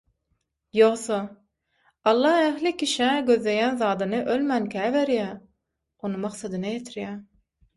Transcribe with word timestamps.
Ýogsa, 0.77 1.17
Alla 2.11 2.31
ähli 2.47 2.71
kişä 2.79 3.09
gözleýän 3.29 3.77
zadyny 3.83 4.23
ölmänkä 4.37 4.89
berýär, 4.97 5.37
ony 6.09 6.25
maksadyna 6.25 6.75
ýetirýär. 6.75 7.15